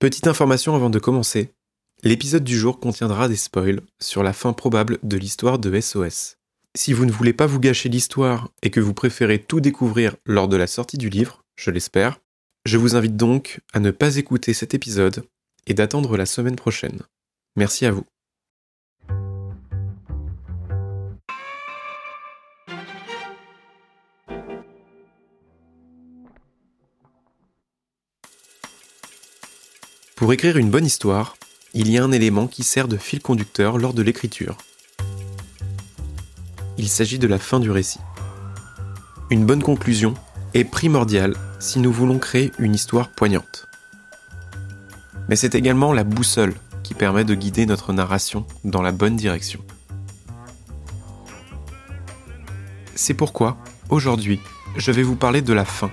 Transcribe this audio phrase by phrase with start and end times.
[0.00, 1.52] Petite information avant de commencer,
[2.04, 6.38] l'épisode du jour contiendra des spoils sur la fin probable de l'histoire de SOS.
[6.74, 10.48] Si vous ne voulez pas vous gâcher l'histoire et que vous préférez tout découvrir lors
[10.48, 12.18] de la sortie du livre, je l'espère,
[12.64, 15.22] je vous invite donc à ne pas écouter cet épisode
[15.66, 17.02] et d'attendre la semaine prochaine.
[17.54, 18.06] Merci à vous.
[30.20, 31.34] Pour écrire une bonne histoire,
[31.72, 34.58] il y a un élément qui sert de fil conducteur lors de l'écriture.
[36.76, 38.00] Il s'agit de la fin du récit.
[39.30, 40.12] Une bonne conclusion
[40.52, 43.66] est primordiale si nous voulons créer une histoire poignante.
[45.30, 46.52] Mais c'est également la boussole
[46.82, 49.64] qui permet de guider notre narration dans la bonne direction.
[52.94, 53.56] C'est pourquoi,
[53.88, 54.38] aujourd'hui,
[54.76, 55.90] je vais vous parler de la fin,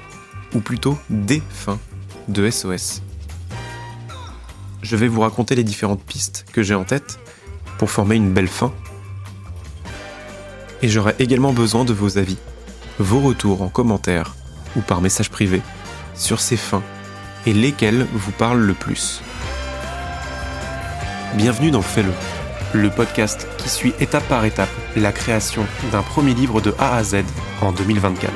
[0.53, 1.79] ou plutôt des fins,
[2.27, 3.03] de SOS
[4.87, 7.19] je vais vous raconter les différentes pistes que j'ai en tête
[7.77, 8.71] pour former une belle fin.
[10.81, 12.37] Et j'aurai également besoin de vos avis,
[12.97, 14.33] vos retours en commentaire
[14.77, 15.61] ou par message privé
[16.15, 16.83] sur ces fins
[17.45, 19.21] et lesquelles vous parlent le plus.
[21.35, 22.13] Bienvenue dans Fais-le,
[22.73, 27.03] le podcast qui suit étape par étape la création d'un premier livre de A à
[27.03, 27.23] Z
[27.61, 28.31] en 2024.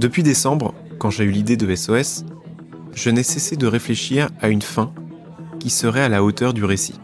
[0.00, 2.24] Depuis décembre, quand j'ai eu l'idée de SOS,
[2.94, 4.94] je n'ai cessé de réfléchir à une fin
[5.58, 6.98] qui serait à la hauteur du récit.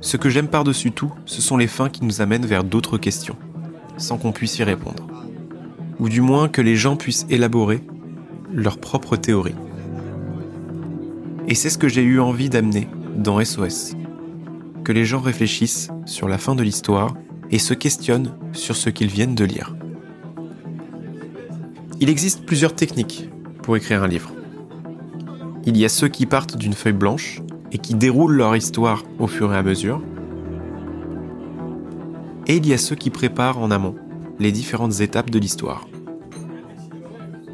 [0.00, 3.36] Ce que j'aime par-dessus tout, ce sont les fins qui nous amènent vers d'autres questions,
[3.98, 5.06] sans qu'on puisse y répondre.
[5.98, 7.82] Ou du moins que les gens puissent élaborer
[8.50, 9.54] leur propre théorie.
[11.46, 13.92] Et c'est ce que j'ai eu envie d'amener dans SOS.
[14.82, 17.14] Que les gens réfléchissent sur la fin de l'histoire
[17.50, 19.76] et se questionnent sur ce qu'ils viennent de lire.
[21.98, 23.30] Il existe plusieurs techniques
[23.62, 24.30] pour écrire un livre.
[25.64, 27.40] Il y a ceux qui partent d'une feuille blanche
[27.72, 30.02] et qui déroulent leur histoire au fur et à mesure.
[32.46, 33.94] Et il y a ceux qui préparent en amont
[34.38, 35.88] les différentes étapes de l'histoire.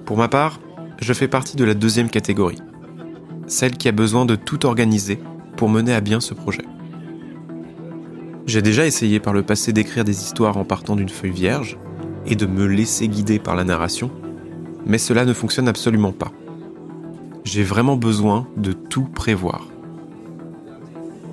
[0.05, 0.61] Pour ma part,
[1.01, 2.59] je fais partie de la deuxième catégorie,
[3.47, 5.21] celle qui a besoin de tout organiser
[5.57, 6.65] pour mener à bien ce projet.
[8.47, 11.79] J'ai déjà essayé par le passé d'écrire des histoires en partant d'une feuille vierge
[12.27, 14.11] et de me laisser guider par la narration,
[14.87, 16.33] mais cela ne fonctionne absolument pas.
[17.45, 19.67] J'ai vraiment besoin de tout prévoir.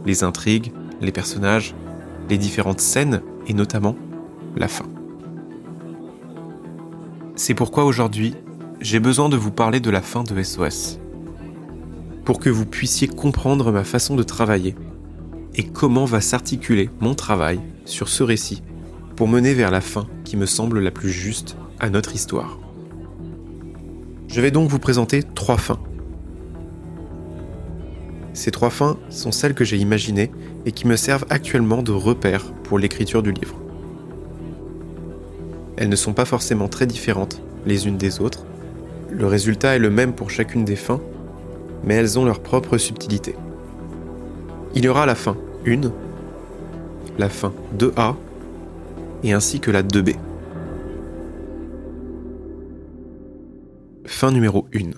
[0.05, 0.71] Les intrigues,
[1.01, 1.75] les personnages,
[2.29, 3.95] les différentes scènes et notamment
[4.55, 4.85] la fin.
[7.35, 8.35] C'est pourquoi aujourd'hui,
[8.81, 10.99] j'ai besoin de vous parler de la fin de SOS.
[12.25, 14.75] Pour que vous puissiez comprendre ma façon de travailler
[15.55, 18.61] et comment va s'articuler mon travail sur ce récit
[19.15, 22.59] pour mener vers la fin qui me semble la plus juste à notre histoire.
[24.29, 25.79] Je vais donc vous présenter trois fins.
[28.33, 30.31] Ces trois fins sont celles que j'ai imaginées
[30.67, 33.55] et qui me servent actuellement de repère pour l'écriture du livre.
[35.77, 38.45] Elles ne sont pas forcément très différentes les unes des autres.
[39.09, 41.01] Le résultat est le même pour chacune des fins,
[41.83, 43.35] mais elles ont leur propre subtilité.
[44.75, 45.91] Il y aura la fin 1,
[47.17, 48.13] la fin 2A
[49.23, 50.17] et ainsi que la 2B.
[54.19, 54.89] Fin numéro 1.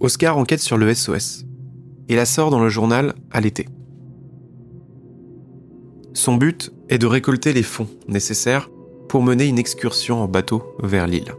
[0.00, 1.44] Oscar enquête sur le SOS
[2.08, 3.68] et la sort dans le journal à l'été.
[6.14, 8.70] Son but est de récolter les fonds nécessaires
[9.06, 11.34] pour mener une excursion en bateau vers l'île.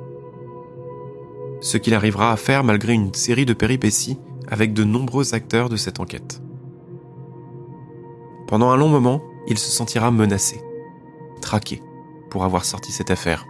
[1.61, 5.77] Ce qu'il arrivera à faire malgré une série de péripéties avec de nombreux acteurs de
[5.77, 6.43] cette enquête.
[8.47, 10.61] Pendant un long moment, il se sentira menacé,
[11.41, 11.81] traqué,
[12.29, 13.47] pour avoir sorti cette affaire.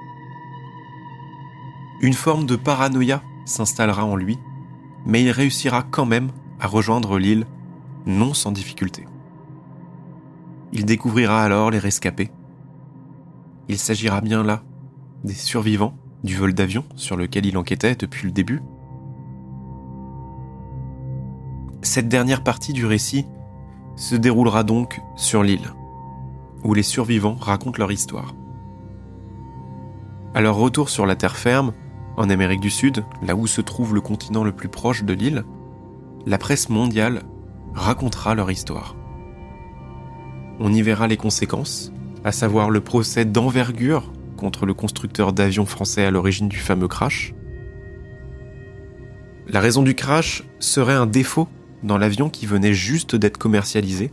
[2.02, 4.40] Une forme de paranoïa s'installera en lui,
[5.06, 7.46] mais il réussira quand même à rejoindre l'île,
[8.08, 9.06] non sans difficulté.
[10.74, 12.32] Il découvrira alors les rescapés.
[13.68, 14.64] Il s'agira bien là
[15.24, 15.94] des survivants
[16.24, 18.62] du vol d'avion sur lequel il enquêtait depuis le début.
[21.84, 23.28] Cette dernière partie du récit
[23.96, 25.74] se déroulera donc sur l'île,
[26.64, 28.34] où les survivants racontent leur histoire.
[30.34, 31.74] À leur retour sur la terre ferme,
[32.18, 35.44] en Amérique du Sud, là où se trouve le continent le plus proche de l'île,
[36.26, 37.24] la presse mondiale
[37.74, 38.96] racontera leur histoire.
[40.60, 41.92] On y verra les conséquences,
[42.24, 47.34] à savoir le procès d'envergure contre le constructeur d'avions français à l'origine du fameux crash.
[49.48, 51.48] La raison du crash serait un défaut
[51.84, 54.12] dans l'avion qui venait juste d'être commercialisé.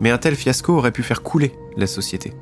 [0.00, 2.32] Mais un tel fiasco aurait pu faire couler la société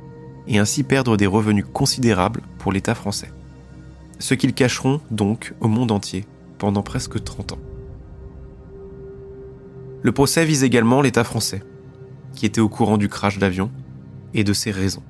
[0.47, 3.29] et ainsi perdre des revenus considérables pour l'État français.
[4.19, 6.25] Ce qu'ils cacheront donc au monde entier
[6.57, 7.59] pendant presque 30 ans.
[10.01, 11.63] Le procès vise également l'État français,
[12.33, 13.71] qui était au courant du crash d'avion
[14.33, 15.03] et de ses raisons.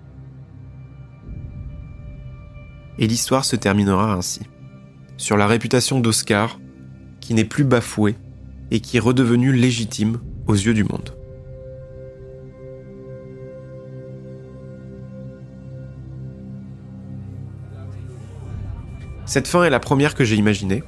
[2.97, 4.41] Et l'histoire se terminera ainsi,
[5.17, 6.59] sur la réputation d'Oscar,
[7.19, 8.15] qui n'est plus bafouée
[8.71, 11.18] et qui est redevenu légitime aux yeux du monde.
[19.29, 20.81] Cette fin est la première que j'ai imaginée,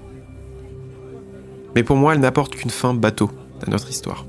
[1.76, 3.30] mais pour moi elle n'apporte qu'une fin bateau
[3.64, 4.26] à notre histoire.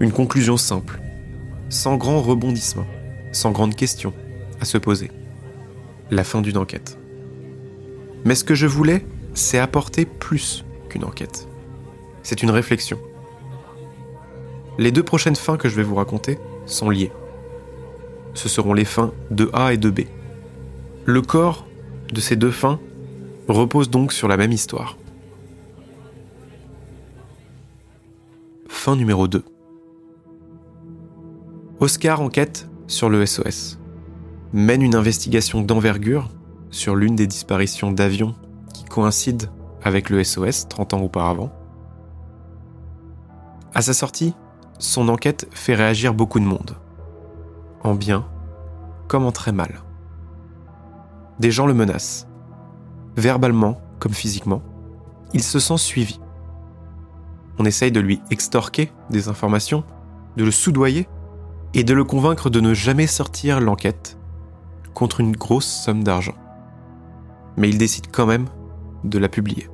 [0.00, 0.98] Une conclusion simple,
[1.68, 2.86] sans grand rebondissement,
[3.32, 4.14] sans grande question
[4.62, 5.10] à se poser.
[6.10, 6.98] La fin d'une enquête.
[8.24, 9.04] Mais ce que je voulais,
[9.34, 11.46] c'est apporter plus qu'une enquête.
[12.22, 12.98] C'est une réflexion.
[14.78, 17.12] Les deux prochaines fins que je vais vous raconter sont liées.
[18.32, 20.00] Ce seront les fins de A et de B.
[21.04, 21.66] Le corps
[22.10, 22.80] de ces deux fins
[23.48, 24.96] repose donc sur la même histoire.
[28.68, 29.44] Fin numéro 2.
[31.80, 33.78] Oscar enquête sur le SOS,
[34.52, 36.30] mène une investigation d'envergure
[36.70, 38.34] sur l'une des disparitions d'avions
[38.72, 39.50] qui coïncide
[39.82, 41.52] avec le SOS 30 ans auparavant.
[43.74, 44.34] À sa sortie,
[44.78, 46.76] son enquête fait réagir beaucoup de monde,
[47.82, 48.26] en bien
[49.08, 49.82] comme en très mal.
[51.38, 52.26] Des gens le menacent,
[53.16, 54.62] verbalement comme physiquement.
[55.32, 56.20] Il se sent suivi.
[57.58, 59.84] On essaye de lui extorquer des informations,
[60.36, 61.08] de le soudoyer
[61.74, 64.18] et de le convaincre de ne jamais sortir l'enquête
[64.94, 66.34] contre une grosse somme d'argent.
[67.56, 68.46] Mais il décide quand même
[69.04, 69.68] de la publier.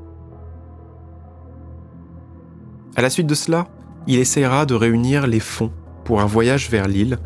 [2.96, 3.68] À la suite de cela,
[4.06, 5.72] il essaiera de réunir les fonds
[6.04, 7.18] pour un voyage vers l'île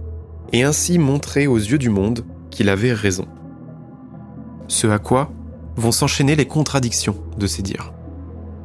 [0.53, 3.27] et ainsi montrer aux yeux du monde qu'il avait raison.
[4.69, 5.31] Ce à quoi
[5.77, 7.93] vont s'enchaîner les contradictions de ses dires.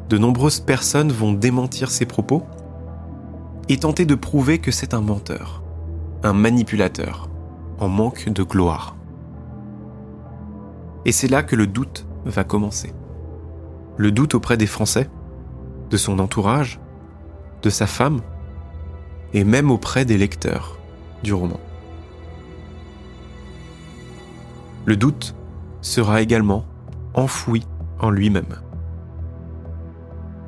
[0.10, 2.44] De nombreuses personnes vont démentir ses propos
[3.70, 5.64] et tenter de prouver que c'est un menteur,
[6.24, 7.30] un manipulateur,
[7.80, 8.96] en manque de gloire.
[11.06, 12.94] Et c'est là que le doute va commencer.
[13.98, 15.10] Le doute auprès des Français,
[15.90, 16.80] de son entourage,
[17.62, 18.22] de sa femme,
[19.34, 20.78] et même auprès des lecteurs
[21.24, 21.60] du roman.
[24.86, 25.36] Le doute
[25.82, 26.66] sera également
[27.14, 27.66] enfoui
[28.00, 28.56] en lui-même.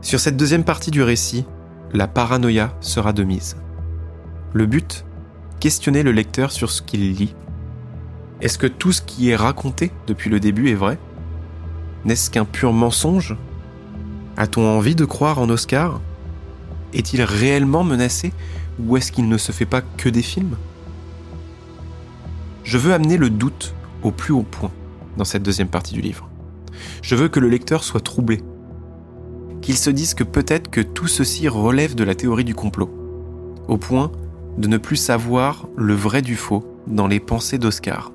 [0.02, 1.46] Sur cette deuxième partie du récit,
[1.94, 3.56] la paranoïa sera de mise.
[4.54, 5.06] Le but
[5.60, 7.36] Questionner le lecteur sur ce qu'il lit.
[8.42, 11.00] Est-ce que tout ce qui est raconté depuis le début est vrai?
[12.04, 13.38] N'est-ce qu'un pur mensonge?
[14.36, 16.02] A-t-on envie de croire en Oscar?
[16.94, 18.34] Est-il réellement menacé
[18.78, 20.58] ou est-ce qu'il ne se fait pas que des films?
[22.66, 24.72] Je veux amener le doute au plus haut point
[25.16, 26.28] dans cette deuxième partie du livre.
[27.02, 28.42] Je veux que le lecteur soit troublé,
[29.62, 32.90] qu'il se dise que peut-être que tout ceci relève de la théorie du complot,
[33.68, 34.12] au point
[34.58, 38.12] de ne plus savoir le vrai du faux dans les pensées d'Oscar.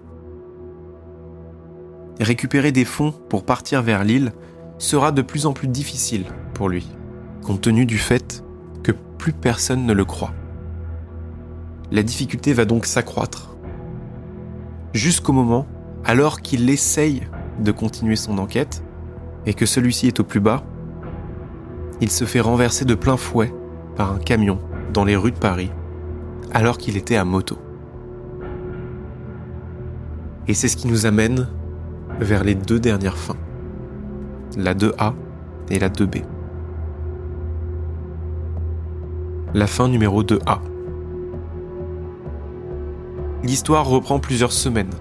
[2.21, 4.33] Récupérer des fonds pour partir vers l'île
[4.79, 6.89] sera de plus en plus difficile pour lui,
[7.43, 8.45] compte tenu du fait
[8.83, 10.33] que plus personne ne le croit.
[11.91, 13.57] La difficulté va donc s'accroître,
[14.93, 15.67] jusqu'au moment
[16.05, 17.23] alors qu'il essaye
[17.59, 18.83] de continuer son enquête
[19.47, 20.63] et que celui-ci est au plus bas,
[22.01, 23.53] il se fait renverser de plein fouet
[23.97, 24.61] par un camion
[24.93, 25.71] dans les rues de Paris
[26.53, 27.59] alors qu'il était à moto.
[30.47, 31.49] Et c'est ce qui nous amène
[32.21, 33.37] vers les deux dernières fins,
[34.57, 35.13] la 2A
[35.71, 36.25] et la 2B.
[39.55, 40.61] La fin numéro 2A.
[43.43, 44.93] L'histoire reprend plusieurs semaines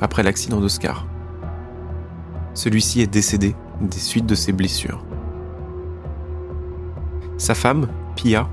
[0.00, 1.06] après l'accident d'Oscar.
[2.54, 5.04] Celui-ci est décédé des suites de ses blessures.
[7.36, 8.48] Sa femme, Pia,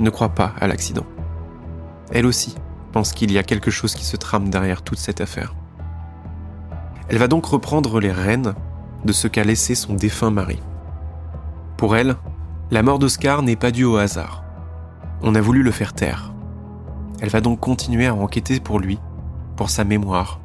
[0.00, 1.06] ne croit pas à l'accident.
[2.12, 2.56] Elle aussi
[2.92, 5.54] pense qu'il y a quelque chose qui se trame derrière toute cette affaire.
[7.08, 8.54] Elle va donc reprendre les rênes
[9.04, 10.60] de ce qu'a laissé son défunt mari.
[11.76, 12.16] Pour elle,
[12.70, 14.42] la mort d'Oscar n'est pas due au hasard.
[15.22, 16.32] On a voulu le faire taire.
[17.20, 18.98] Elle va donc continuer à enquêter pour lui,
[19.56, 20.40] pour sa mémoire,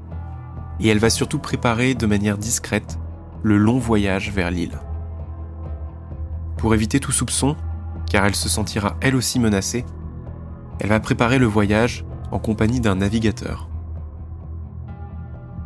[0.81, 2.97] et elle va surtout préparer de manière discrète
[3.43, 4.79] le long voyage vers l'île.
[6.57, 7.55] Pour éviter tout soupçon,
[8.09, 9.85] car elle se sentira elle aussi menacée,
[10.79, 13.69] elle va préparer le voyage en compagnie d'un navigateur.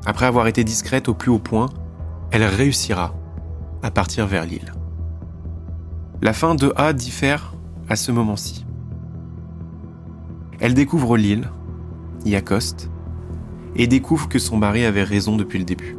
[0.05, 1.69] Après avoir été discrète au plus haut point,
[2.31, 3.15] elle réussira
[3.81, 4.73] à partir vers l'île.
[6.21, 7.55] La fin de A diffère
[7.89, 8.65] à ce moment-ci.
[10.59, 11.49] Elle découvre l'île,
[12.25, 12.89] y accoste,
[13.75, 15.97] et découvre que son mari avait raison depuis le début.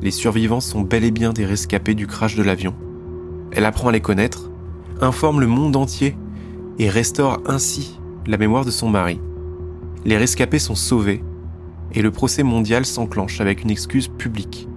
[0.00, 2.74] Les survivants sont bel et bien des rescapés du crash de l'avion.
[3.52, 4.50] Elle apprend à les connaître,
[5.00, 6.16] informe le monde entier
[6.78, 9.20] et restaure ainsi la mémoire de son mari.
[10.04, 11.22] Les rescapés sont sauvés
[11.92, 14.68] et le procès mondial s'enclenche avec une excuse publique,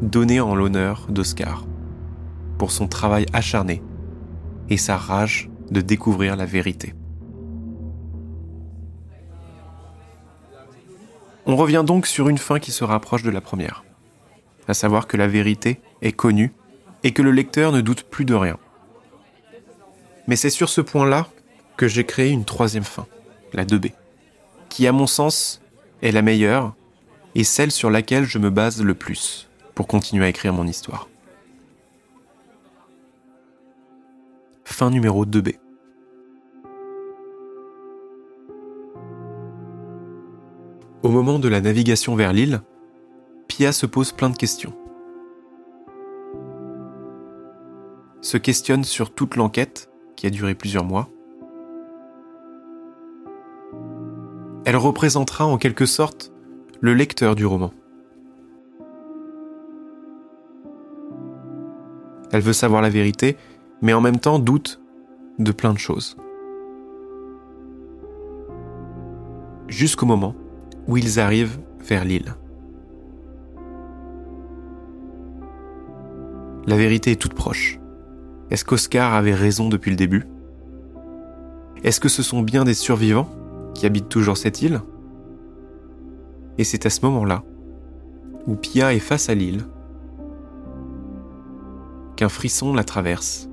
[0.00, 1.66] donnée en l'honneur d'Oscar,
[2.56, 3.82] pour son travail acharné
[4.70, 6.94] et sa rage de découvrir la vérité.
[11.50, 13.82] On revient donc sur une fin qui se rapproche de la première,
[14.68, 16.52] à savoir que la vérité est connue
[17.02, 18.58] et que le lecteur ne doute plus de rien.
[20.26, 21.26] Mais c'est sur ce point-là
[21.78, 23.06] que j'ai créé une troisième fin,
[23.54, 23.92] la 2B,
[24.68, 25.62] qui à mon sens
[26.02, 26.74] est la meilleure
[27.34, 31.08] et celle sur laquelle je me base le plus pour continuer à écrire mon histoire.
[34.64, 35.56] Fin numéro 2B.
[41.04, 42.60] Au moment de la navigation vers l'île,
[43.46, 44.72] Pia se pose plein de questions.
[48.20, 51.08] Se questionne sur toute l'enquête, qui a duré plusieurs mois.
[54.64, 56.32] Elle représentera en quelque sorte
[56.80, 57.70] le lecteur du roman.
[62.32, 63.36] Elle veut savoir la vérité,
[63.82, 64.82] mais en même temps doute
[65.38, 66.16] de plein de choses.
[69.68, 70.34] Jusqu'au moment
[70.88, 72.34] où ils arrivent vers l'île.
[76.66, 77.78] La vérité est toute proche.
[78.50, 80.24] Est-ce qu'Oscar avait raison depuis le début?
[81.84, 83.28] Est-ce que ce sont bien des survivants
[83.74, 84.80] qui habitent toujours cette île?
[86.56, 87.44] Et c'est à ce moment-là,
[88.46, 89.64] où Pia est face à l'île,
[92.16, 93.48] qu'un frisson la traverse.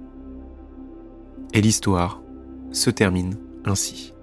[1.54, 2.22] Et l'histoire
[2.72, 4.15] se termine ainsi.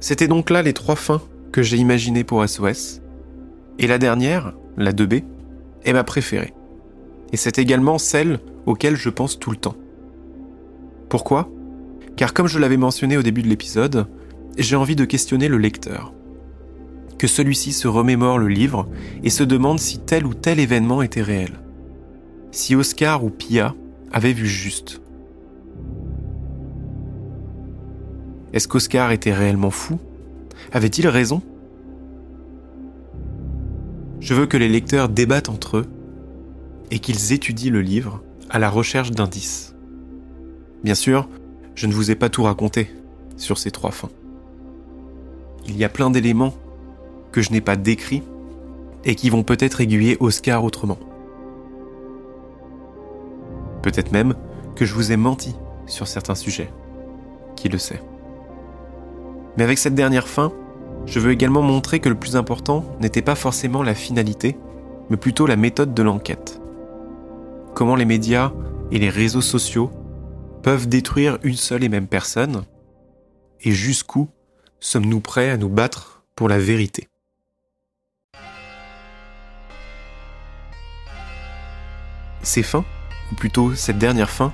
[0.00, 3.02] C'était donc là les trois fins que j'ai imaginées pour SOS.
[3.78, 5.24] Et la dernière, la 2B,
[5.84, 6.54] est ma préférée.
[7.32, 9.76] Et c'est également celle auquel je pense tout le temps.
[11.08, 11.48] Pourquoi?
[12.16, 14.06] Car comme je l'avais mentionné au début de l'épisode,
[14.58, 16.12] j'ai envie de questionner le lecteur.
[17.18, 18.88] Que celui-ci se remémore le livre
[19.22, 21.60] et se demande si tel ou tel événement était réel.
[22.52, 23.74] Si Oscar ou Pia
[24.12, 24.99] avaient vu juste.
[28.52, 29.98] Est-ce qu'Oscar était réellement fou?
[30.72, 31.42] Avait-il raison?
[34.20, 35.86] Je veux que les lecteurs débattent entre eux
[36.90, 39.74] et qu'ils étudient le livre à la recherche d'indices.
[40.82, 41.28] Bien sûr,
[41.74, 42.90] je ne vous ai pas tout raconté
[43.36, 44.10] sur ces trois fins.
[45.66, 46.54] Il y a plein d'éléments
[47.32, 48.22] que je n'ai pas décrits
[49.04, 50.98] et qui vont peut-être aiguiller Oscar autrement.
[53.82, 54.34] Peut-être même
[54.74, 55.54] que je vous ai menti
[55.86, 56.70] sur certains sujets.
[57.56, 58.02] Qui le sait
[59.56, 60.52] mais avec cette dernière fin,
[61.06, 64.56] je veux également montrer que le plus important n'était pas forcément la finalité,
[65.08, 66.60] mais plutôt la méthode de l'enquête.
[67.74, 68.52] Comment les médias
[68.90, 69.90] et les réseaux sociaux
[70.62, 72.64] peuvent détruire une seule et même personne,
[73.62, 74.28] et jusqu'où
[74.78, 77.08] sommes-nous prêts à nous battre pour la vérité?
[82.42, 82.84] Ces fins,
[83.32, 84.52] ou plutôt cette dernière fin,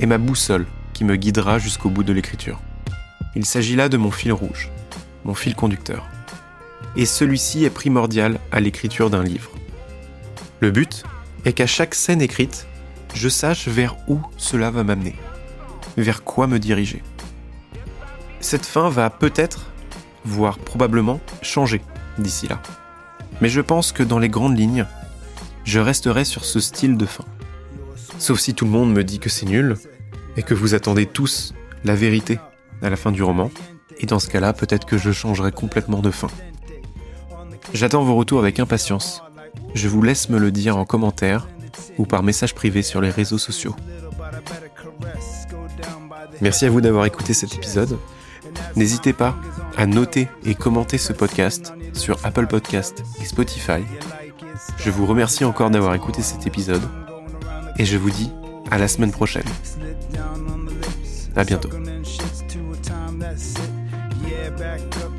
[0.00, 2.60] est ma boussole qui me guidera jusqu'au bout de l'écriture.
[3.34, 4.70] Il s'agit là de mon fil rouge,
[5.24, 6.06] mon fil conducteur.
[6.96, 9.50] Et celui-ci est primordial à l'écriture d'un livre.
[10.60, 11.04] Le but
[11.44, 12.66] est qu'à chaque scène écrite,
[13.14, 15.14] je sache vers où cela va m'amener,
[15.96, 17.02] vers quoi me diriger.
[18.40, 19.66] Cette fin va peut-être,
[20.24, 21.82] voire probablement, changer
[22.18, 22.60] d'ici là.
[23.40, 24.86] Mais je pense que dans les grandes lignes,
[25.64, 27.24] je resterai sur ce style de fin.
[28.18, 29.76] Sauf si tout le monde me dit que c'est nul
[30.36, 31.54] et que vous attendez tous
[31.84, 32.38] la vérité
[32.82, 33.50] à la fin du roman,
[33.98, 36.28] et dans ce cas-là, peut-être que je changerai complètement de fin.
[37.74, 39.22] J'attends vos retours avec impatience.
[39.74, 41.48] Je vous laisse me le dire en commentaire
[41.98, 43.74] ou par message privé sur les réseaux sociaux.
[46.40, 47.98] Merci à vous d'avoir écouté cet épisode.
[48.76, 49.36] N'hésitez pas
[49.76, 53.82] à noter et commenter ce podcast sur Apple Podcast et Spotify.
[54.78, 56.82] Je vous remercie encore d'avoir écouté cet épisode
[57.76, 58.30] et je vous dis
[58.70, 59.46] à la semaine prochaine.
[61.36, 61.70] À bientôt.
[63.18, 63.70] that's it.
[64.26, 65.17] Yeah, back up